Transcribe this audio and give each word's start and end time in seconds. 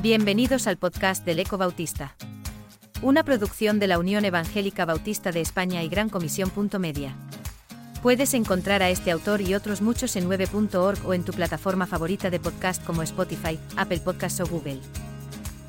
Bienvenidos 0.00 0.68
al 0.68 0.76
podcast 0.76 1.26
del 1.26 1.40
Eco 1.40 1.58
Bautista. 1.58 2.14
Una 3.02 3.24
producción 3.24 3.80
de 3.80 3.88
la 3.88 3.98
Unión 3.98 4.24
Evangélica 4.24 4.84
Bautista 4.84 5.32
de 5.32 5.40
España 5.40 5.82
y 5.82 5.88
Gran 5.88 6.08
Comisión. 6.08 6.52
Media. 6.78 7.16
Puedes 8.00 8.32
encontrar 8.34 8.80
a 8.84 8.90
este 8.90 9.10
autor 9.10 9.40
y 9.40 9.56
otros 9.56 9.82
muchos 9.82 10.14
en 10.14 10.30
9.org 10.30 11.04
o 11.04 11.14
en 11.14 11.24
tu 11.24 11.32
plataforma 11.32 11.88
favorita 11.88 12.30
de 12.30 12.38
podcast 12.38 12.84
como 12.84 13.02
Spotify, 13.02 13.58
Apple 13.76 13.98
Podcasts 13.98 14.38
o 14.40 14.46
Google. 14.46 14.78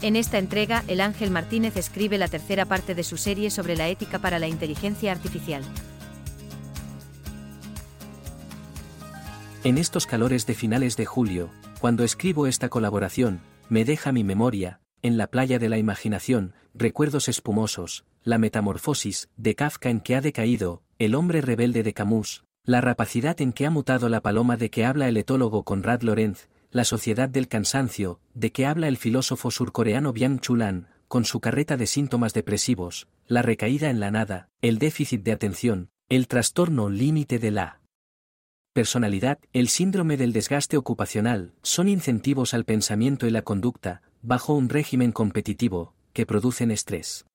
En 0.04 0.16
esta 0.16 0.38
entrega, 0.38 0.84
el 0.88 1.02
Ángel 1.02 1.32
Martínez 1.32 1.76
escribe 1.76 2.20
la 2.20 2.28
tercera 2.28 2.66
parte 2.66 2.94
de 2.94 3.04
su 3.04 3.18
serie 3.18 3.50
sobre 3.50 3.76
la 3.76 3.88
ética 3.88 4.20
para 4.20 4.38
la 4.38 4.48
inteligencia 4.48 5.12
artificial. 5.12 5.64
En 9.64 9.80
estos 9.80 10.06
calores 10.06 10.46
de 10.46 10.54
finales 10.54 10.98
de 10.98 11.08
julio, 11.08 11.50
cuando 11.82 12.04
escribo 12.04 12.46
esta 12.46 12.70
colaboración, 12.70 13.42
me 13.70 13.86
deja 13.86 14.12
mi 14.12 14.24
memoria, 14.24 14.82
en 15.02 15.18
la 15.18 15.28
playa 15.28 15.60
de 15.60 15.70
la 15.70 15.78
imaginación, 15.78 16.54
recuerdos 16.74 17.30
espumosos, 17.30 18.06
la 18.24 18.38
metamorfosis 18.38 19.30
de 19.38 19.56
Kafka 19.56 19.90
en 19.90 20.02
que 20.02 20.16
ha 20.16 20.22
decaído, 20.22 20.84
el 20.98 21.16
hombre 21.16 21.42
rebelde 21.42 21.84
de 21.84 21.94
Camus, 21.94 22.44
la 22.64 22.82
rapacidad 22.82 23.40
en 23.42 23.54
que 23.54 23.66
ha 23.66 23.70
mutado 23.70 24.10
la 24.10 24.22
paloma 24.22 24.58
de 24.58 24.70
que 24.70 24.86
habla 24.86 25.08
el 25.08 25.18
etólogo 25.18 25.64
Conrad 25.64 26.02
Lorenz, 26.02 26.50
la 26.72 26.84
sociedad 26.84 27.30
del 27.30 27.48
cansancio, 27.48 28.20
de 28.34 28.52
que 28.52 28.66
habla 28.66 28.88
el 28.88 28.98
filósofo 28.98 29.50
surcoreano 29.50 30.14
Byung 30.14 30.40
Chulan, 30.40 30.88
con 31.08 31.26
su 31.26 31.40
carreta 31.40 31.78
de 31.78 31.88
síntomas 31.88 32.34
depresivos, 32.34 33.08
la 33.28 33.42
recaída 33.42 33.90
en 33.90 34.00
la 34.00 34.12
nada, 34.12 34.50
el 34.62 34.78
déficit 34.78 35.24
de 35.24 35.32
atención, 35.32 35.90
el 36.10 36.28
trastorno 36.28 36.90
límite 36.90 37.40
de 37.40 37.52
la 37.52 37.79
personalidad, 38.74 39.40
el 39.54 39.68
síndrome 39.68 40.18
del 40.18 40.34
desgaste 40.34 40.78
ocupacional, 40.78 41.54
son 41.62 41.90
incentivos 41.90 42.54
al 42.54 42.66
pensamiento 42.66 43.28
y 43.28 43.32
la 43.32 43.42
conducta, 43.42 44.02
bajo 44.22 44.54
un 44.54 44.70
régimen 44.70 45.12
competitivo, 45.12 45.94
que 46.14 46.26
producen 46.26 46.72
estrés. 46.72 47.26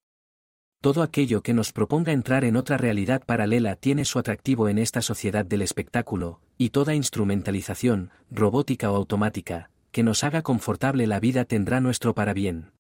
Todo 0.81 1.03
aquello 1.03 1.43
que 1.43 1.55
nos 1.55 1.73
proponga 1.73 2.13
entrar 2.13 2.45
en 2.45 2.57
otra 2.57 2.77
realidad 2.77 3.23
paralela 3.25 3.77
tiene 3.77 4.05
su 4.05 4.19
atractivo 4.19 4.69
en 4.69 4.79
esta 4.79 5.01
sociedad 5.01 5.45
del 5.47 5.63
espectáculo, 5.63 6.41
y 6.59 6.71
toda 6.71 6.95
instrumentalización, 6.95 8.11
robótica 8.31 8.93
o 8.93 8.97
automática, 8.97 9.71
que 9.93 10.03
nos 10.03 10.25
haga 10.25 10.43
confortable 10.43 11.07
la 11.07 11.21
vida 11.21 11.47
tendrá 11.47 11.81
nuestro 11.81 12.15
parabién. 12.15 12.73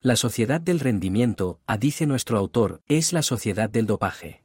La 0.00 0.14
sociedad 0.14 0.60
del 0.60 0.78
rendimiento, 0.78 1.58
dice 1.80 2.06
nuestro 2.06 2.38
autor, 2.38 2.82
es 2.86 3.12
la 3.12 3.22
sociedad 3.22 3.68
del 3.68 3.86
dopaje. 3.86 4.44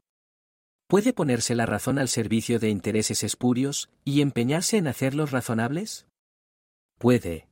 ¿Puede 0.94 1.11
ponerse 1.11 1.55
la 1.55 1.66
razón 1.66 1.97
al 1.97 2.08
servicio 2.08 2.59
de 2.59 2.69
intereses 2.69 3.23
espurios, 3.23 3.89
y 4.05 4.22
empeñarse 4.22 4.77
en 4.77 4.86
hacerlos 4.86 5.31
razonables? 5.31 6.05
Puede. 7.00 7.47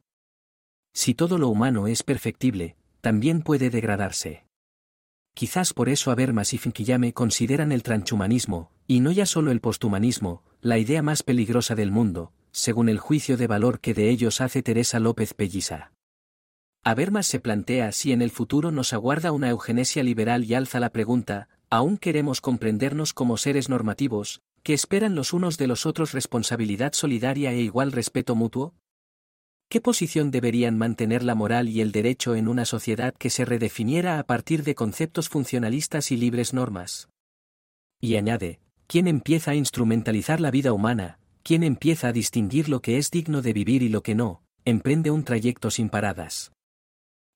Si 0.93 1.15
todo 1.15 1.39
lo 1.39 1.47
humano 1.47 1.87
es 1.87 2.03
perfectible, 2.03 2.75
también 3.01 3.41
puede 3.41 3.71
degradarse. 3.71 4.45
Quizás 5.33 5.73
por 5.73 5.89
eso 5.89 6.11
Habermas 6.11 6.53
y 6.53 6.59
Finkiyame 6.59 7.13
consideran 7.13 7.71
el 7.71 7.81
transhumanismo, 7.81 8.69
y 8.85 8.99
no 8.99 9.11
ya 9.11 9.25
solo 9.25 9.49
el 9.49 9.59
posthumanismo, 9.59 10.43
la 10.61 10.77
idea 10.77 11.01
más 11.01 11.23
peligrosa 11.23 11.73
del 11.73 11.89
mundo, 11.89 12.33
según 12.51 12.89
el 12.89 12.99
juicio 12.99 13.37
de 13.37 13.47
valor 13.47 13.79
que 13.79 13.95
de 13.95 14.11
ellos 14.11 14.39
hace 14.39 14.61
Teresa 14.61 14.99
López 14.99 15.33
Pelliza. 15.33 15.93
Habermas 16.83 17.25
se 17.25 17.39
plantea 17.39 17.91
si 17.91 18.11
en 18.11 18.21
el 18.21 18.29
futuro 18.29 18.69
nos 18.69 18.93
aguarda 18.93 19.31
una 19.31 19.49
eugenesia 19.49 20.03
liberal 20.03 20.43
y 20.43 20.53
alza 20.53 20.79
la 20.79 20.91
pregunta, 20.91 21.49
aún 21.71 21.97
queremos 21.97 22.41
comprendernos 22.41 23.13
como 23.13 23.37
seres 23.37 23.69
normativos, 23.69 24.41
que 24.61 24.75
esperan 24.75 25.15
los 25.15 25.33
unos 25.33 25.57
de 25.57 25.65
los 25.65 25.87
otros 25.87 26.11
responsabilidad 26.11 26.93
solidaria 26.93 27.51
e 27.51 27.61
igual 27.61 27.91
respeto 27.91 28.35
mutuo? 28.35 28.75
¿Qué 29.69 29.81
posición 29.81 30.29
deberían 30.29 30.77
mantener 30.77 31.23
la 31.23 31.33
moral 31.33 31.67
y 31.69 31.81
el 31.81 31.91
derecho 31.91 32.35
en 32.35 32.47
una 32.47 32.65
sociedad 32.65 33.15
que 33.17 33.31
se 33.31 33.45
redefiniera 33.45 34.19
a 34.19 34.23
partir 34.23 34.63
de 34.63 34.75
conceptos 34.75 35.29
funcionalistas 35.29 36.11
y 36.11 36.17
libres 36.17 36.53
normas? 36.53 37.09
Y 37.99 38.17
añade, 38.17 38.59
¿quién 38.85 39.07
empieza 39.07 39.51
a 39.51 39.55
instrumentalizar 39.55 40.39
la 40.39 40.51
vida 40.51 40.73
humana, 40.73 41.17
quién 41.41 41.63
empieza 41.63 42.09
a 42.09 42.13
distinguir 42.13 42.69
lo 42.69 42.81
que 42.81 42.97
es 42.97 43.09
digno 43.09 43.41
de 43.41 43.53
vivir 43.53 43.81
y 43.81 43.89
lo 43.89 44.03
que 44.03 44.13
no, 44.13 44.43
emprende 44.65 45.09
un 45.09 45.23
trayecto 45.23 45.71
sin 45.71 45.89
paradas. 45.89 46.51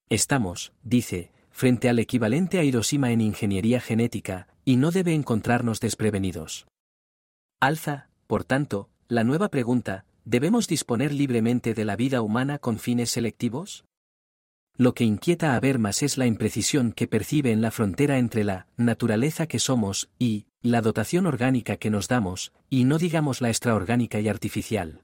Estamos, 0.10 0.74
dice, 0.84 1.32
frente 1.56 1.88
al 1.88 2.00
equivalente 2.00 2.60
a 2.60 2.66
Hiroshima 2.66 3.14
en 3.14 3.22
ingeniería 3.22 3.80
genética, 3.80 4.50
y 4.66 4.76
no 4.76 4.92
debe 4.92 5.14
encontrarnos 5.14 5.80
desprevenidos. 5.80 6.68
Alza, 7.62 8.10
por 8.28 8.44
tanto, 8.44 8.90
la 9.08 9.24
nueva 9.24 9.48
pregunta, 9.48 10.04
¿debemos 10.26 10.68
disponer 10.68 11.14
libremente 11.14 11.74
de 11.74 11.86
la 11.86 11.96
vida 11.96 12.22
humana 12.22 12.60
con 12.60 12.78
fines 12.78 13.10
selectivos? 13.10 13.86
Lo 14.76 14.94
que 14.94 15.06
inquieta 15.06 15.56
a 15.56 15.60
Bermas 15.62 16.04
es 16.04 16.18
la 16.18 16.26
imprecisión 16.26 16.92
que 16.92 17.08
percibe 17.08 17.54
en 17.54 17.62
la 17.62 17.72
frontera 17.72 18.18
entre 18.18 18.44
la 18.44 18.68
naturaleza 18.76 19.48
que 19.48 19.60
somos 19.60 20.10
y 20.20 20.48
la 20.62 20.82
dotación 20.82 21.26
orgánica 21.26 21.78
que 21.78 21.90
nos 21.90 22.10
damos, 22.10 22.52
y 22.70 22.84
no 22.84 22.98
digamos 22.98 23.40
la 23.40 23.48
extraorgánica 23.48 24.20
y 24.20 24.28
artificial. 24.28 25.04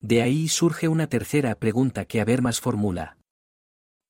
De 0.00 0.22
ahí 0.22 0.48
surge 0.48 0.88
una 0.88 1.06
tercera 1.06 1.54
pregunta 1.56 2.06
que 2.06 2.22
Habermas 2.22 2.60
formula. 2.60 3.18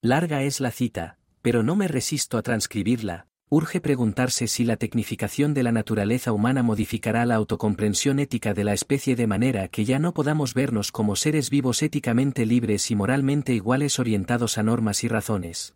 Larga 0.01 0.43
es 0.43 0.61
la 0.61 0.71
cita, 0.71 1.17
pero 1.41 1.63
no 1.63 1.75
me 1.75 1.87
resisto 1.87 2.37
a 2.37 2.41
transcribirla, 2.41 3.27
urge 3.49 3.81
preguntarse 3.81 4.47
si 4.47 4.63
la 4.63 4.77
tecnificación 4.77 5.53
de 5.53 5.63
la 5.63 5.71
naturaleza 5.71 6.31
humana 6.31 6.63
modificará 6.63 7.25
la 7.25 7.35
autocomprensión 7.35 8.19
ética 8.19 8.53
de 8.53 8.63
la 8.63 8.73
especie 8.73 9.15
de 9.15 9.27
manera 9.27 9.67
que 9.67 9.83
ya 9.83 9.99
no 9.99 10.13
podamos 10.13 10.53
vernos 10.53 10.91
como 10.91 11.15
seres 11.15 11.49
vivos 11.49 11.83
éticamente 11.83 12.45
libres 12.45 12.89
y 12.91 12.95
moralmente 12.95 13.53
iguales 13.53 13.99
orientados 13.99 14.57
a 14.57 14.63
normas 14.63 15.03
y 15.03 15.09
razones. 15.09 15.73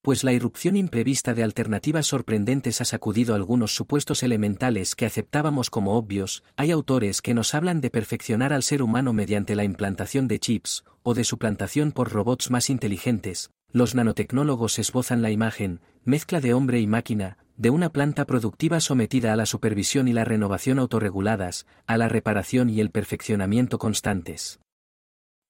Pues 0.00 0.24
la 0.24 0.32
irrupción 0.32 0.76
imprevista 0.76 1.34
de 1.34 1.42
alternativas 1.42 2.06
sorprendentes 2.06 2.80
ha 2.80 2.86
sacudido 2.86 3.34
algunos 3.34 3.74
supuestos 3.74 4.22
elementales 4.22 4.94
que 4.94 5.04
aceptábamos 5.04 5.68
como 5.68 5.98
obvios, 5.98 6.44
hay 6.56 6.70
autores 6.70 7.20
que 7.20 7.34
nos 7.34 7.54
hablan 7.54 7.82
de 7.82 7.90
perfeccionar 7.90 8.52
al 8.54 8.62
ser 8.62 8.80
humano 8.80 9.12
mediante 9.12 9.56
la 9.56 9.64
implantación 9.64 10.28
de 10.28 10.38
chips, 10.38 10.84
o 11.02 11.12
de 11.12 11.24
suplantación 11.24 11.92
por 11.92 12.12
robots 12.12 12.50
más 12.50 12.70
inteligentes, 12.70 13.50
los 13.72 13.94
nanotecnólogos 13.94 14.78
esbozan 14.78 15.22
la 15.22 15.30
imagen, 15.30 15.80
mezcla 16.04 16.40
de 16.40 16.54
hombre 16.54 16.80
y 16.80 16.86
máquina, 16.86 17.38
de 17.56 17.70
una 17.70 17.90
planta 17.90 18.24
productiva 18.24 18.80
sometida 18.80 19.32
a 19.32 19.36
la 19.36 19.44
supervisión 19.44 20.08
y 20.08 20.12
la 20.12 20.24
renovación 20.24 20.78
autorreguladas, 20.78 21.66
a 21.86 21.98
la 21.98 22.08
reparación 22.08 22.70
y 22.70 22.80
el 22.80 22.90
perfeccionamiento 22.90 23.78
constantes. 23.78 24.60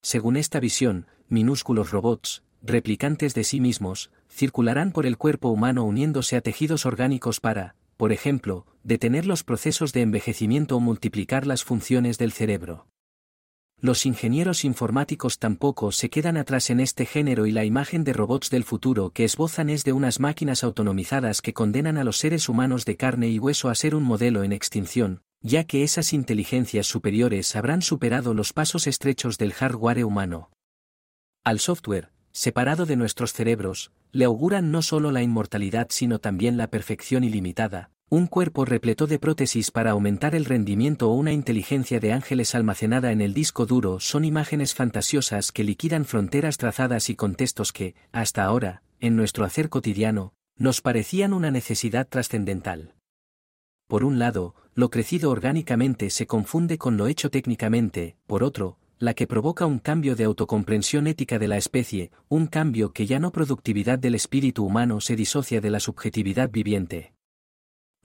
Según 0.02 0.36
esta 0.36 0.58
visión, 0.58 1.06
minúsculos 1.28 1.90
robots, 1.90 2.42
replicantes 2.62 3.34
de 3.34 3.44
sí 3.44 3.60
mismos, 3.60 4.10
circularán 4.30 4.92
por 4.92 5.06
el 5.06 5.16
cuerpo 5.16 5.48
humano 5.48 5.84
uniéndose 5.84 6.36
a 6.36 6.40
tejidos 6.40 6.86
orgánicos 6.86 7.40
para, 7.40 7.76
por 7.96 8.12
ejemplo, 8.12 8.66
detener 8.82 9.26
los 9.26 9.44
procesos 9.44 9.92
de 9.92 10.02
envejecimiento 10.02 10.76
o 10.76 10.80
multiplicar 10.80 11.46
las 11.46 11.62
funciones 11.62 12.18
del 12.18 12.32
cerebro. 12.32 12.86
Los 13.80 14.06
ingenieros 14.06 14.64
informáticos 14.64 15.38
tampoco 15.38 15.92
se 15.92 16.10
quedan 16.10 16.36
atrás 16.36 16.68
en 16.70 16.80
este 16.80 17.06
género 17.06 17.46
y 17.46 17.52
la 17.52 17.64
imagen 17.64 18.02
de 18.02 18.12
robots 18.12 18.50
del 18.50 18.64
futuro 18.64 19.10
que 19.10 19.24
esbozan 19.24 19.70
es 19.70 19.84
de 19.84 19.92
unas 19.92 20.18
máquinas 20.18 20.64
autonomizadas 20.64 21.40
que 21.40 21.52
condenan 21.52 21.96
a 21.96 22.02
los 22.02 22.16
seres 22.16 22.48
humanos 22.48 22.84
de 22.84 22.96
carne 22.96 23.28
y 23.28 23.38
hueso 23.38 23.68
a 23.68 23.76
ser 23.76 23.94
un 23.94 24.02
modelo 24.02 24.42
en 24.42 24.52
extinción, 24.52 25.22
ya 25.42 25.62
que 25.62 25.84
esas 25.84 26.12
inteligencias 26.12 26.88
superiores 26.88 27.54
habrán 27.54 27.80
superado 27.80 28.34
los 28.34 28.52
pasos 28.52 28.88
estrechos 28.88 29.38
del 29.38 29.52
hardware 29.52 30.04
humano. 30.04 30.50
Al 31.44 31.60
software, 31.60 32.10
separado 32.32 32.84
de 32.84 32.96
nuestros 32.96 33.32
cerebros, 33.32 33.92
le 34.10 34.24
auguran 34.24 34.72
no 34.72 34.82
solo 34.82 35.12
la 35.12 35.22
inmortalidad 35.22 35.86
sino 35.90 36.18
también 36.18 36.56
la 36.56 36.66
perfección 36.66 37.22
ilimitada, 37.22 37.92
un 38.10 38.26
cuerpo 38.26 38.64
repleto 38.64 39.06
de 39.06 39.18
prótesis 39.18 39.70
para 39.70 39.90
aumentar 39.90 40.34
el 40.34 40.46
rendimiento 40.46 41.10
o 41.10 41.14
una 41.14 41.32
inteligencia 41.32 42.00
de 42.00 42.12
ángeles 42.12 42.54
almacenada 42.54 43.12
en 43.12 43.20
el 43.20 43.34
disco 43.34 43.66
duro 43.66 44.00
son 44.00 44.24
imágenes 44.24 44.74
fantasiosas 44.74 45.52
que 45.52 45.62
liquidan 45.62 46.06
fronteras 46.06 46.56
trazadas 46.56 47.10
y 47.10 47.16
contextos 47.16 47.70
que, 47.70 47.94
hasta 48.10 48.44
ahora, 48.44 48.82
en 49.00 49.14
nuestro 49.14 49.44
hacer 49.44 49.68
cotidiano, 49.68 50.32
nos 50.56 50.80
parecían 50.80 51.34
una 51.34 51.50
necesidad 51.50 52.08
trascendental. 52.08 52.94
Por 53.88 54.04
un 54.04 54.18
lado, 54.18 54.54
lo 54.74 54.88
crecido 54.88 55.30
orgánicamente 55.30 56.08
se 56.08 56.26
confunde 56.26 56.78
con 56.78 56.96
lo 56.96 57.08
hecho 57.08 57.28
técnicamente, 57.30 58.16
por 58.26 58.42
otro, 58.42 58.78
la 58.98 59.12
que 59.12 59.26
provoca 59.26 59.66
un 59.66 59.78
cambio 59.78 60.16
de 60.16 60.24
autocomprensión 60.24 61.08
ética 61.08 61.38
de 61.38 61.48
la 61.48 61.58
especie, 61.58 62.10
un 62.28 62.46
cambio 62.46 62.92
que 62.92 63.06
ya 63.06 63.18
no 63.18 63.32
productividad 63.32 63.98
del 63.98 64.14
espíritu 64.14 64.64
humano 64.64 65.02
se 65.02 65.14
disocia 65.14 65.60
de 65.60 65.70
la 65.70 65.78
subjetividad 65.78 66.50
viviente. 66.50 67.12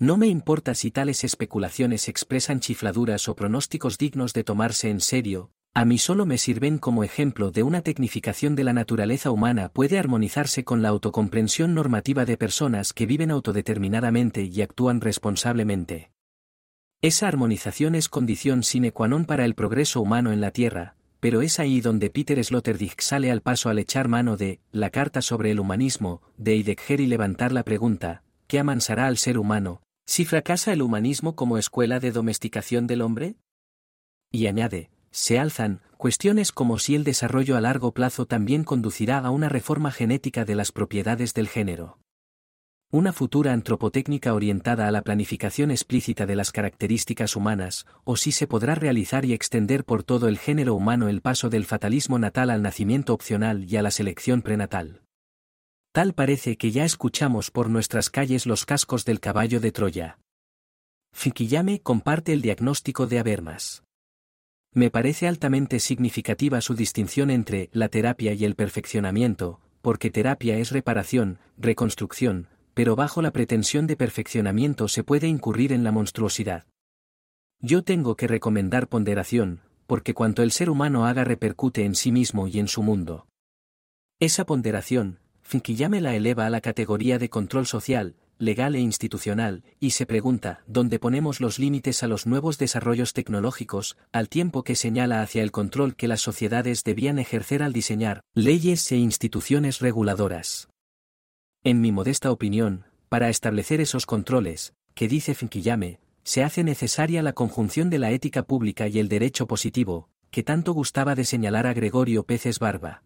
No 0.04 0.18
me 0.18 0.28
importa 0.28 0.76
si 0.76 0.92
tales 0.92 1.24
especulaciones 1.24 2.10
expresan 2.10 2.60
chifladuras 2.60 3.30
o 3.30 3.38
pronósticos 3.38 3.98
dignos 3.98 4.34
de 4.34 4.44
tomarse 4.44 4.90
en 4.90 5.00
serio, 5.00 5.52
a 5.74 5.86
mí 5.86 5.98
solo 5.98 6.26
me 6.26 6.38
sirven 6.38 6.78
como 6.78 7.06
ejemplo 7.06 7.52
de 7.52 7.64
una 7.64 7.84
tecnificación 7.84 8.54
de 8.58 8.66
la 8.66 8.74
naturaleza 8.74 9.32
humana 9.32 9.70
puede 9.70 9.98
armonizarse 9.98 10.66
con 10.66 10.82
la 10.82 10.90
autocomprensión 10.90 11.74
normativa 11.74 12.26
de 12.26 12.36
personas 12.36 12.92
que 12.92 13.06
viven 13.06 13.32
autodeterminadamente 13.32 14.44
y 14.44 14.62
actúan 14.62 15.00
responsablemente. 15.00 16.12
Esa 17.02 17.30
armonización 17.30 17.96
es 17.96 18.10
condición 18.10 18.64
sine 18.64 18.92
qua 18.92 19.08
non 19.08 19.24
para 19.24 19.46
el 19.46 19.56
progreso 19.56 20.02
humano 20.02 20.34
en 20.34 20.42
la 20.42 20.52
Tierra, 20.52 20.98
pero 21.22 21.42
es 21.42 21.62
ahí 21.62 21.80
donde 21.80 22.10
Peter 22.10 22.44
Sloterdijk 22.44 23.00
sale 23.00 23.32
al 23.32 23.40
paso 23.40 23.70
al 23.70 23.80
echar 23.80 24.10
mano 24.10 24.36
de 24.36 24.60
la 24.74 24.90
carta 24.90 25.22
sobre 25.22 25.52
el 25.52 25.62
humanismo, 25.62 26.22
de 26.36 26.56
Heidegger 26.56 27.00
y 27.00 27.08
levantar 27.08 27.54
la 27.54 27.64
pregunta, 27.64 28.24
¿qué 28.48 28.60
amansará 28.60 29.08
al 29.08 29.18
ser 29.18 29.38
humano, 29.38 29.83
si 30.06 30.26
fracasa 30.26 30.74
el 30.74 30.82
humanismo 30.82 31.36
como 31.36 31.58
escuela 31.58 32.00
de 32.00 32.12
domesticación 32.12 32.88
del 32.88 33.02
hombre? 33.02 33.36
Y 34.32 34.48
añade, 34.48 34.90
se 35.12 35.38
alzan 35.40 35.82
cuestiones 35.98 36.52
como 36.52 36.80
si 36.80 36.96
el 36.96 37.04
desarrollo 37.04 37.56
a 37.56 37.62
largo 37.62 37.94
plazo 37.94 38.26
también 38.26 38.64
conducirá 38.64 39.20
a 39.20 39.30
una 39.30 39.48
reforma 39.48 39.92
genética 39.92 40.44
de 40.44 40.56
las 40.56 40.72
propiedades 40.72 41.34
del 41.34 41.48
género. 41.48 42.00
Una 42.90 43.14
futura 43.14 43.54
antropotécnica 43.54 44.34
orientada 44.34 44.88
a 44.88 44.92
la 44.92 45.02
planificación 45.02 45.72
explícita 45.72 46.26
de 46.26 46.36
las 46.36 46.52
características 46.52 47.36
humanas, 47.36 47.86
o 48.04 48.18
si 48.18 48.32
se 48.32 48.48
podrá 48.48 48.76
realizar 48.76 49.26
y 49.26 49.34
extender 49.34 49.84
por 49.84 50.04
todo 50.04 50.28
el 50.28 50.38
género 50.38 50.76
humano 50.76 51.10
el 51.10 51.22
paso 51.22 51.50
del 51.50 51.66
fatalismo 51.66 52.20
natal 52.20 52.50
al 52.50 52.62
nacimiento 52.62 53.14
opcional 53.14 53.66
y 53.72 53.78
a 53.78 53.82
la 53.82 53.92
selección 53.92 54.42
prenatal. 54.42 55.03
Tal 55.94 56.14
parece 56.16 56.58
que 56.58 56.72
ya 56.72 56.86
escuchamos 56.86 57.52
por 57.52 57.70
nuestras 57.70 58.10
calles 58.10 58.48
los 58.48 58.66
cascos 58.66 59.06
del 59.06 59.20
caballo 59.20 59.60
de 59.60 59.72
Troya. 59.72 60.18
Fikiyame 61.14 61.82
comparte 61.82 62.34
el 62.34 62.42
diagnóstico 62.42 63.06
de 63.06 63.20
Habermas. 63.20 63.84
Me 64.74 64.90
parece 64.90 65.28
altamente 65.28 65.80
significativa 65.80 66.62
su 66.62 66.74
distinción 66.74 67.30
entre 67.30 67.70
la 67.74 67.90
terapia 67.90 68.34
y 68.34 68.44
el 68.44 68.56
perfeccionamiento, 68.56 69.62
porque 69.84 70.10
terapia 70.10 70.58
es 70.58 70.72
reparación, 70.72 71.38
reconstrucción, 71.58 72.48
pero 72.74 72.96
bajo 72.96 73.22
la 73.22 73.30
pretensión 73.30 73.86
de 73.86 73.96
perfeccionamiento 73.96 74.88
se 74.88 75.04
puede 75.04 75.28
incurrir 75.28 75.72
en 75.72 75.84
la 75.84 75.92
monstruosidad. 75.92 76.66
Yo 77.60 77.84
tengo 77.84 78.16
que 78.16 78.26
recomendar 78.26 78.88
ponderación, 78.88 79.62
porque 79.86 80.16
cuanto 80.16 80.42
el 80.42 80.54
ser 80.54 80.72
humano 80.72 81.06
haga 81.06 81.24
repercute 81.24 81.86
en 81.86 81.94
sí 81.94 82.12
mismo 82.12 82.48
y 82.48 82.58
en 82.58 82.68
su 82.68 82.82
mundo. 82.82 83.28
Esa 84.20 84.44
ponderación, 84.44 85.20
Finkiyame 85.44 86.02
la 86.02 86.16
eleva 86.16 86.46
a 86.46 86.50
la 86.50 86.62
categoría 86.62 87.20
de 87.20 87.30
control 87.30 87.68
social, 87.68 88.16
legal 88.40 88.76
e 88.76 88.80
institucional, 88.80 89.64
y 89.80 89.92
se 89.92 90.06
pregunta, 90.06 90.64
¿dónde 90.68 91.00
ponemos 91.00 91.40
los 91.40 91.60
límites 91.60 92.04
a 92.04 92.08
los 92.08 92.26
nuevos 92.26 92.58
desarrollos 92.58 93.14
tecnológicos, 93.14 93.98
al 94.12 94.30
tiempo 94.30 94.64
que 94.64 94.76
señala 94.76 95.22
hacia 95.22 95.44
el 95.44 95.52
control 95.52 95.96
que 95.96 96.08
las 96.08 96.22
sociedades 96.22 96.84
debían 96.84 97.20
ejercer 97.20 97.64
al 97.64 97.74
diseñar 97.74 98.22
leyes 98.34 98.92
e 98.92 98.98
instituciones 98.98 99.80
reguladoras? 99.80 100.70
En 101.64 101.80
mi 101.80 101.92
modesta 101.92 102.32
opinión, 102.32 102.86
para 103.10 103.30
establecer 103.30 103.80
esos 103.80 104.06
controles, 104.06 104.74
que 104.96 105.08
dice 105.08 105.36
Finkiyame, 105.36 106.00
se 106.24 106.44
hace 106.44 106.64
necesaria 106.64 107.22
la 107.22 107.34
conjunción 107.34 107.90
de 107.90 108.00
la 108.00 108.12
ética 108.12 108.44
pública 108.44 108.88
y 108.88 109.00
el 109.00 109.10
derecho 109.10 109.46
positivo, 109.46 110.10
que 110.32 110.44
tanto 110.44 110.74
gustaba 110.74 111.16
de 111.16 111.26
señalar 111.26 111.68
a 111.68 111.74
Gregorio 111.74 112.24
Peces 112.24 112.60
Barba. 112.60 113.04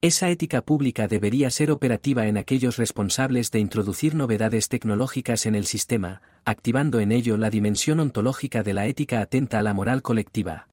Esa 0.00 0.30
ética 0.30 0.62
pública 0.62 1.08
debería 1.08 1.50
ser 1.50 1.72
operativa 1.72 2.28
en 2.28 2.36
aquellos 2.36 2.76
responsables 2.76 3.50
de 3.50 3.58
introducir 3.58 4.14
novedades 4.14 4.68
tecnológicas 4.68 5.44
en 5.44 5.56
el 5.56 5.66
sistema, 5.66 6.22
activando 6.44 7.00
en 7.00 7.10
ello 7.10 7.36
la 7.36 7.50
dimensión 7.50 7.98
ontológica 7.98 8.62
de 8.62 8.74
la 8.74 8.86
ética 8.86 9.20
atenta 9.20 9.58
a 9.58 9.62
la 9.64 9.74
moral 9.74 10.02
colectiva. 10.02 10.68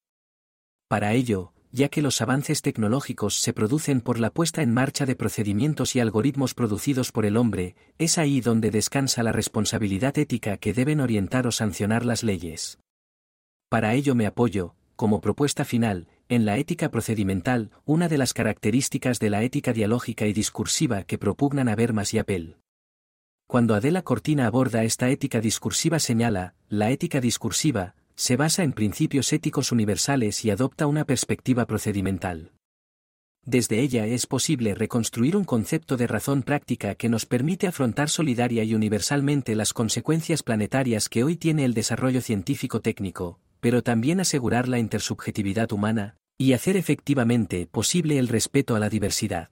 Para 0.87 1.13
ello, 1.13 1.53
ya 1.71 1.89
que 1.89 2.03
los 2.03 2.21
avances 2.21 2.61
tecnológicos 2.61 3.41
se 3.41 3.51
producen 3.51 4.01
por 4.01 4.19
la 4.19 4.29
puesta 4.29 4.61
en 4.61 4.71
marcha 4.71 5.07
de 5.07 5.15
procedimientos 5.15 5.95
y 5.95 5.99
algoritmos 5.99 6.53
producidos 6.53 7.11
por 7.11 7.25
el 7.25 7.35
hombre, 7.35 7.75
es 7.97 8.19
ahí 8.19 8.41
donde 8.41 8.69
descansa 8.69 9.23
la 9.23 9.31
responsabilidad 9.31 10.15
ética 10.19 10.57
que 10.57 10.71
deben 10.71 10.99
orientar 10.99 11.47
o 11.47 11.51
sancionar 11.51 12.05
las 12.05 12.21
leyes. 12.21 12.77
Para 13.69 13.95
ello 13.95 14.13
me 14.13 14.27
apoyo, 14.27 14.75
como 14.95 15.19
propuesta 15.19 15.65
final, 15.65 16.09
en 16.27 16.45
la 16.45 16.57
ética 16.57 16.89
procedimental, 16.89 17.71
una 17.85 18.07
de 18.07 18.17
las 18.17 18.33
características 18.33 19.19
de 19.19 19.29
la 19.29 19.43
ética 19.43 19.73
dialógica 19.73 20.25
y 20.25 20.33
discursiva 20.33 21.03
que 21.03 21.17
propugnan 21.17 21.69
Habermas 21.69 22.13
y 22.13 22.19
Appel. 22.19 22.57
Cuando 23.47 23.75
Adela 23.75 24.01
Cortina 24.01 24.47
aborda 24.47 24.83
esta 24.83 25.09
ética 25.09 25.39
discursiva 25.39 25.99
señala, 25.99 26.55
la 26.67 26.89
ética 26.89 27.21
discursiva, 27.21 27.95
se 28.15 28.37
basa 28.37 28.63
en 28.63 28.73
principios 28.73 29.31
éticos 29.33 29.71
universales 29.71 30.43
y 30.45 30.49
adopta 30.49 30.87
una 30.87 31.05
perspectiva 31.05 31.65
procedimental. 31.67 32.51
Desde 33.43 33.79
ella 33.81 34.07
es 34.07 34.25
posible 34.25 34.73
reconstruir 34.73 35.37
un 35.37 35.43
concepto 35.43 35.97
de 35.97 36.07
razón 36.07 36.41
práctica 36.41 36.95
que 36.95 37.09
nos 37.09 37.27
permite 37.27 37.67
afrontar 37.67 38.09
solidaria 38.09 38.63
y 38.63 38.73
universalmente 38.73 39.53
las 39.53 39.71
consecuencias 39.73 40.41
planetarias 40.41 41.09
que 41.09 41.23
hoy 41.23 41.35
tiene 41.35 41.65
el 41.65 41.75
desarrollo 41.75 42.21
científico 42.21 42.81
técnico, 42.81 43.39
pero 43.59 43.83
también 43.83 44.19
asegurar 44.19 44.67
la 44.67 44.79
intersubjetividad 44.79 45.71
humana, 45.71 46.17
y 46.37 46.53
hacer 46.53 46.77
efectivamente 46.77 47.67
posible 47.67 48.19
el 48.19 48.27
respeto 48.27 48.75
a 48.75 48.79
la 48.79 48.89
diversidad. 48.89 49.49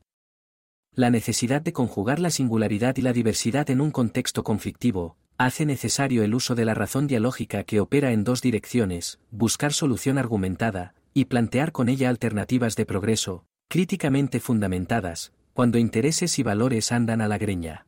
La 0.96 1.10
necesidad 1.10 1.62
de 1.62 1.74
conjugar 1.74 2.20
la 2.20 2.30
singularidad 2.30 2.98
y 2.98 3.02
la 3.02 3.14
diversidad 3.14 3.70
en 3.70 3.82
un 3.82 3.92
contexto 3.92 4.44
conflictivo, 4.44 5.18
hace 5.38 5.66
necesario 5.66 6.24
el 6.24 6.36
uso 6.36 6.56
de 6.56 6.66
la 6.66 6.74
razón 6.74 7.08
dialógica 7.08 7.64
que 7.64 7.80
opera 7.80 8.12
en 8.12 8.24
dos 8.24 8.42
direcciones, 8.42 9.20
buscar 9.32 9.74
solución 9.74 10.18
argumentada, 10.18 10.94
y 11.14 11.26
plantear 11.26 11.72
con 11.72 11.90
ella 11.90 12.10
alternativas 12.10 12.76
de 12.76 12.86
progreso, 12.86 13.46
críticamente 13.70 14.40
fundamentadas, 14.40 15.34
cuando 15.54 15.78
intereses 15.78 16.38
y 16.40 16.44
valores 16.44 16.92
andan 16.92 17.22
a 17.22 17.28
la 17.28 17.38
greña. 17.38 17.88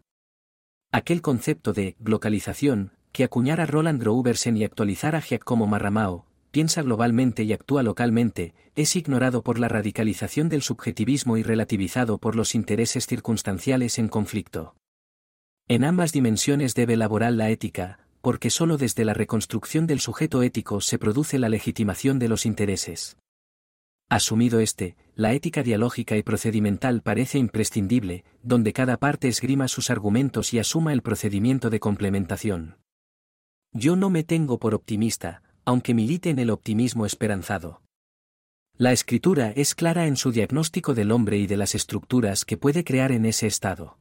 Aquel 0.92 1.22
concepto 1.22 1.74
de 1.74 1.96
localización, 2.04 2.92
que 3.16 3.24
acuñara 3.24 3.66
Roland 3.66 4.04
Rouversen 4.04 4.58
y 4.58 4.66
actualizara 4.66 5.22
Giacomo 5.22 5.68
Marramao, 5.68 6.26
piensa 6.52 6.82
globalmente 6.82 7.44
y 7.44 7.54
actúa 7.54 7.82
localmente, 7.82 8.54
es 8.76 8.98
ignorado 8.98 9.42
por 9.42 9.58
la 9.58 9.70
radicalización 9.70 10.50
del 10.50 10.62
subjetivismo 10.62 11.38
y 11.38 11.44
relativizado 11.44 12.18
por 12.18 12.36
los 12.36 12.56
intereses 12.56 13.08
circunstanciales 13.08 14.00
en 14.00 14.10
conflicto. 14.10 14.76
En 15.70 15.86
ambas 15.86 16.12
dimensiones 16.12 16.76
debe 16.76 16.96
elaborar 16.96 17.32
la 17.32 17.50
ética, 17.52 18.00
porque 18.20 18.50
sólo 18.50 18.76
desde 18.76 19.06
la 19.06 19.14
reconstrucción 19.14 19.88
del 19.88 20.02
sujeto 20.02 20.44
ético 20.44 20.82
se 20.82 21.00
produce 21.00 21.40
la 21.40 21.48
legitimación 21.48 22.20
de 22.20 22.28
los 22.28 22.46
intereses. 22.46 23.16
Asumido 24.10 24.60
este, 24.60 24.98
la 25.16 25.32
ética 25.32 25.64
dialógica 25.64 26.18
y 26.18 26.22
procedimental 26.22 27.02
parece 27.02 27.38
imprescindible, 27.38 28.26
donde 28.44 28.74
cada 28.74 28.98
parte 28.98 29.30
esgrima 29.30 29.70
sus 29.70 29.90
argumentos 29.90 30.54
y 30.54 30.60
asuma 30.60 30.92
el 30.92 31.02
procedimiento 31.02 31.70
de 31.70 31.80
complementación. 31.80 32.76
Yo 33.78 33.98
no 33.98 34.10
me 34.10 34.24
tengo 34.24 34.58
por 34.58 34.74
optimista, 34.74 35.44
aunque 35.66 35.94
milite 35.94 36.30
en 36.30 36.40
el 36.40 36.50
optimismo 36.50 37.06
esperanzado. 37.06 37.82
La 38.78 38.94
escritura 38.94 39.52
es 39.52 39.76
clara 39.76 40.08
en 40.08 40.16
su 40.16 40.32
diagnóstico 40.32 40.94
del 40.94 41.12
hombre 41.12 41.40
y 41.40 41.46
de 41.46 41.58
las 41.58 41.76
estructuras 41.76 42.46
que 42.46 42.56
puede 42.56 42.86
crear 42.86 43.12
en 43.12 43.26
ese 43.26 43.48
estado. 43.48 43.98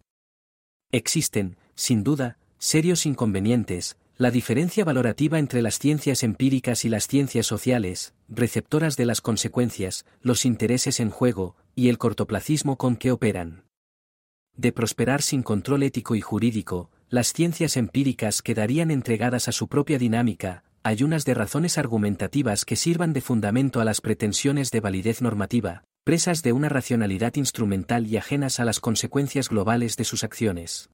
Existen, 0.93 1.57
sin 1.75 2.05
duda, 2.05 2.39
serios 2.57 3.05
inconvenientes, 3.05 3.97
la 4.17 4.31
diferencia 4.31 4.85
valorativa 4.85 5.41
entre 5.41 5.61
las 5.61 5.81
ciencias 5.81 6.23
empíricas 6.23 6.85
y 6.85 6.89
las 6.89 7.09
ciencias 7.09 7.45
sociales, 7.45 8.15
receptoras 8.29 8.97
de 8.97 9.07
las 9.07 9.21
consecuencias, 9.21 10.07
los 10.23 10.45
intereses 10.45 11.01
en 11.01 11.11
juego, 11.11 11.57
y 11.75 11.89
el 11.89 11.99
cortoplacismo 11.99 12.79
con 12.79 12.95
que 12.95 13.11
operan. 13.11 13.65
De 14.57 14.71
prosperar 14.71 15.21
sin 15.21 15.43
control 15.43 15.83
ético 15.83 16.15
y 16.15 16.21
jurídico, 16.21 16.91
las 17.09 17.33
ciencias 17.33 17.77
empíricas 17.77 18.43
quedarían 18.43 18.91
entregadas 18.91 19.49
a 19.49 19.53
su 19.53 19.69
propia 19.69 19.99
dinámica, 19.99 20.65
ayunas 20.83 21.25
de 21.25 21.35
razones 21.35 21.79
argumentativas 21.79 22.65
que 22.65 22.77
sirvan 22.77 23.13
de 23.13 23.21
fundamento 23.21 23.81
a 23.81 23.85
las 23.85 24.01
pretensiones 24.01 24.71
de 24.71 24.81
validez 24.81 25.23
normativa, 25.23 25.85
presas 26.05 26.43
de 26.43 26.53
una 26.53 26.69
racionalidad 26.69 27.35
instrumental 27.37 28.07
y 28.07 28.17
ajenas 28.17 28.61
a 28.61 28.65
las 28.65 28.81
consecuencias 28.81 29.49
globales 29.49 29.97
de 29.97 30.05
sus 30.05 30.25
acciones. 30.25 30.91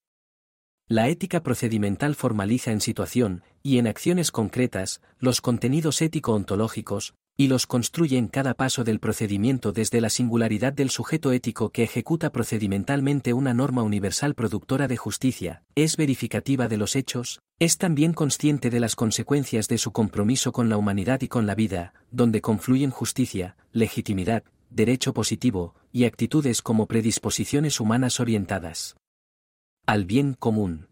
La 0.88 1.08
ética 1.08 1.42
procedimental 1.42 2.16
formaliza 2.16 2.72
en 2.72 2.80
situación, 2.80 3.42
y 3.62 3.78
en 3.78 3.86
acciones 3.86 4.32
concretas, 4.32 5.00
los 5.18 5.40
contenidos 5.40 6.02
ético-ontológicos, 6.02 7.14
y 7.40 7.48
los 7.48 7.66
construye 7.66 8.18
en 8.18 8.28
cada 8.28 8.52
paso 8.52 8.84
del 8.84 9.00
procedimiento 9.00 9.72
desde 9.72 10.02
la 10.02 10.10
singularidad 10.10 10.74
del 10.74 10.90
sujeto 10.90 11.32
ético 11.32 11.70
que 11.70 11.82
ejecuta 11.82 12.32
procedimentalmente 12.32 13.32
una 13.32 13.54
norma 13.54 13.82
universal 13.82 14.34
productora 14.34 14.88
de 14.88 14.98
justicia, 14.98 15.62
es 15.74 15.96
verificativa 15.96 16.68
de 16.68 16.76
los 16.76 16.96
hechos, 16.96 17.40
es 17.58 17.78
también 17.78 18.12
consciente 18.12 18.68
de 18.68 18.78
las 18.78 18.94
consecuencias 18.94 19.68
de 19.68 19.78
su 19.78 19.90
compromiso 19.90 20.52
con 20.52 20.68
la 20.68 20.76
humanidad 20.76 21.22
y 21.22 21.28
con 21.28 21.46
la 21.46 21.54
vida, 21.54 21.94
donde 22.10 22.42
confluyen 22.42 22.90
justicia, 22.90 23.56
legitimidad, 23.72 24.44
derecho 24.68 25.14
positivo, 25.14 25.74
y 25.92 26.04
actitudes 26.04 26.60
como 26.60 26.84
predisposiciones 26.88 27.80
humanas 27.80 28.20
orientadas 28.20 28.96
al 29.86 30.04
bien 30.04 30.34
común. 30.34 30.88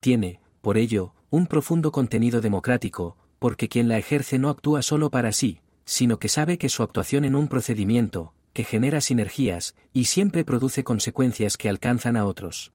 Tiene, 0.00 0.40
por 0.60 0.78
ello, 0.78 1.14
un 1.30 1.48
profundo 1.48 1.90
contenido 1.90 2.40
democrático, 2.40 3.16
porque 3.38 3.68
quien 3.68 3.88
la 3.88 3.98
ejerce 3.98 4.38
no 4.38 4.48
actúa 4.48 4.82
solo 4.82 5.10
para 5.10 5.32
sí, 5.32 5.60
sino 5.84 6.18
que 6.18 6.28
sabe 6.28 6.58
que 6.58 6.68
su 6.68 6.82
actuación 6.82 7.24
en 7.24 7.34
un 7.34 7.48
procedimiento, 7.48 8.34
que 8.52 8.64
genera 8.64 9.00
sinergias, 9.00 9.74
y 9.92 10.04
siempre 10.04 10.44
produce 10.44 10.84
consecuencias 10.84 11.56
que 11.56 11.68
alcanzan 11.68 12.16
a 12.16 12.26
otros. 12.26 12.72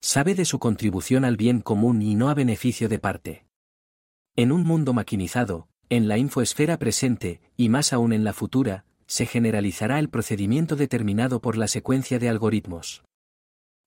Sabe 0.00 0.34
de 0.34 0.44
su 0.44 0.58
contribución 0.58 1.24
al 1.24 1.36
bien 1.36 1.60
común 1.60 2.02
y 2.02 2.14
no 2.14 2.28
a 2.28 2.34
beneficio 2.34 2.88
de 2.88 2.98
parte. 2.98 3.46
En 4.36 4.52
un 4.52 4.64
mundo 4.64 4.92
maquinizado, 4.92 5.68
en 5.88 6.08
la 6.08 6.18
infoesfera 6.18 6.78
presente, 6.78 7.40
y 7.56 7.68
más 7.68 7.92
aún 7.92 8.12
en 8.12 8.24
la 8.24 8.32
futura, 8.32 8.84
se 9.06 9.26
generalizará 9.26 9.98
el 9.98 10.08
procedimiento 10.08 10.76
determinado 10.76 11.40
por 11.40 11.56
la 11.56 11.68
secuencia 11.68 12.18
de 12.18 12.28
algoritmos. 12.28 13.04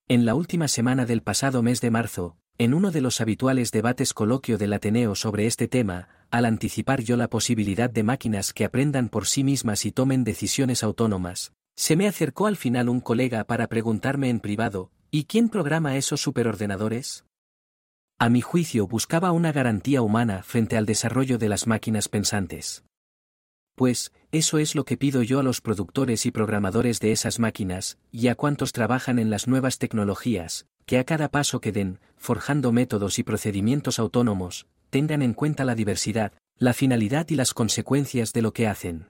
En 0.07 0.25
la 0.25 0.33
última 0.33 0.67
semana 0.67 1.05
del 1.05 1.21
pasado 1.21 1.61
mes 1.61 1.81
de 1.81 1.91
marzo, 1.91 2.37
en 2.59 2.73
uno 2.73 2.91
de 2.91 2.99
los 2.99 3.21
habituales 3.21 3.71
debates 3.71 4.13
coloquio 4.13 4.57
del 4.57 4.73
Ateneo 4.73 5.15
sobre 5.15 5.47
este 5.47 5.69
tema, 5.69 6.09
al 6.29 6.43
anticipar 6.43 7.01
yo 7.01 7.15
la 7.15 7.29
posibilidad 7.29 7.89
de 7.89 8.03
máquinas 8.03 8.51
que 8.51 8.65
aprendan 8.65 9.07
por 9.07 9.27
sí 9.27 9.45
mismas 9.45 9.85
y 9.85 9.93
tomen 9.93 10.25
decisiones 10.25 10.83
autónomas, 10.83 11.53
se 11.77 11.95
me 11.95 12.05
acercó 12.05 12.47
al 12.47 12.57
final 12.57 12.89
un 12.89 12.99
colega 12.99 13.45
para 13.45 13.67
preguntarme 13.67 14.29
en 14.29 14.41
privado, 14.41 14.91
¿y 15.09 15.23
quién 15.23 15.47
programa 15.47 15.95
esos 15.95 16.19
superordenadores? 16.19 17.23
A 18.19 18.27
mi 18.27 18.41
juicio 18.41 18.87
buscaba 18.87 19.31
una 19.31 19.53
garantía 19.53 20.01
humana 20.01 20.43
frente 20.43 20.75
al 20.75 20.85
desarrollo 20.85 21.37
de 21.37 21.47
las 21.47 21.65
máquinas 21.65 22.09
pensantes. 22.09 22.83
Pues, 23.75 24.11
eso 24.33 24.57
es 24.57 24.75
lo 24.75 24.83
que 24.83 24.97
pido 24.97 25.23
yo 25.23 25.39
a 25.39 25.43
los 25.43 25.61
productores 25.61 26.25
y 26.25 26.31
programadores 26.31 26.99
de 26.99 27.13
esas 27.13 27.39
máquinas, 27.39 27.97
y 28.11 28.27
a 28.27 28.35
cuantos 28.35 28.73
trabajan 28.73 29.17
en 29.17 29.29
las 29.29 29.47
nuevas 29.47 29.77
tecnologías, 29.77 30.67
que 30.89 30.97
a 30.97 31.03
cada 31.03 31.29
paso 31.29 31.61
que 31.61 31.71
den, 31.71 31.99
forjando 32.17 32.71
métodos 32.71 33.19
y 33.19 33.23
procedimientos 33.23 33.99
autónomos, 33.99 34.65
tengan 34.89 35.21
en 35.21 35.35
cuenta 35.35 35.63
la 35.63 35.75
diversidad, 35.75 36.33
la 36.57 36.73
finalidad 36.73 37.29
y 37.29 37.35
las 37.35 37.53
consecuencias 37.53 38.33
de 38.33 38.41
lo 38.41 38.53
que 38.53 38.65
hacen. 38.65 39.05